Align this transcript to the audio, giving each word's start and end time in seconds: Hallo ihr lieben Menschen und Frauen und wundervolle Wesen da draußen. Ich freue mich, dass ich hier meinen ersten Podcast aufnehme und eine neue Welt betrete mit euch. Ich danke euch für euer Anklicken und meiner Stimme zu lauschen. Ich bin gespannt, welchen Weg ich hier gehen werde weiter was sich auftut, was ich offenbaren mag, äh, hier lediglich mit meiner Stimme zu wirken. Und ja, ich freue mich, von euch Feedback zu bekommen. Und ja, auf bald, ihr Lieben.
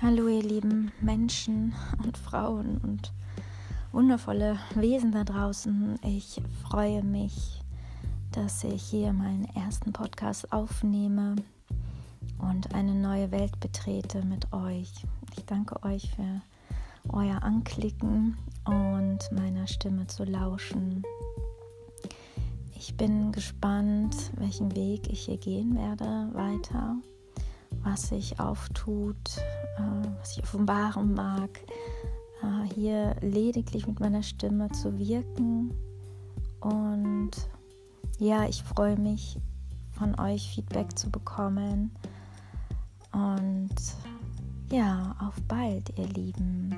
Hallo 0.00 0.28
ihr 0.28 0.44
lieben 0.44 0.92
Menschen 1.00 1.74
und 2.04 2.16
Frauen 2.16 2.78
und 2.84 3.12
wundervolle 3.90 4.56
Wesen 4.76 5.10
da 5.10 5.24
draußen. 5.24 5.98
Ich 6.04 6.40
freue 6.62 7.02
mich, 7.02 7.60
dass 8.30 8.62
ich 8.62 8.80
hier 8.80 9.12
meinen 9.12 9.48
ersten 9.56 9.92
Podcast 9.92 10.52
aufnehme 10.52 11.34
und 12.38 12.76
eine 12.76 12.94
neue 12.94 13.32
Welt 13.32 13.58
betrete 13.58 14.24
mit 14.24 14.52
euch. 14.52 14.92
Ich 15.36 15.44
danke 15.46 15.82
euch 15.82 16.08
für 16.14 16.42
euer 17.08 17.42
Anklicken 17.42 18.38
und 18.66 19.18
meiner 19.32 19.66
Stimme 19.66 20.06
zu 20.06 20.22
lauschen. 20.22 21.02
Ich 22.76 22.96
bin 22.96 23.32
gespannt, 23.32 24.14
welchen 24.36 24.76
Weg 24.76 25.10
ich 25.10 25.24
hier 25.24 25.38
gehen 25.38 25.74
werde 25.76 26.28
weiter 26.34 26.94
was 27.82 28.08
sich 28.08 28.38
auftut, 28.40 29.16
was 30.18 30.36
ich 30.36 30.42
offenbaren 30.42 31.14
mag, 31.14 31.50
äh, 32.42 32.74
hier 32.74 33.16
lediglich 33.20 33.86
mit 33.86 34.00
meiner 34.00 34.22
Stimme 34.22 34.70
zu 34.72 34.98
wirken. 34.98 35.72
Und 36.60 37.30
ja, 38.18 38.46
ich 38.48 38.62
freue 38.62 38.98
mich, 38.98 39.38
von 39.92 40.18
euch 40.18 40.50
Feedback 40.54 40.96
zu 40.98 41.10
bekommen. 41.10 41.90
Und 43.12 43.74
ja, 44.70 45.16
auf 45.20 45.34
bald, 45.48 45.96
ihr 45.98 46.06
Lieben. 46.08 46.77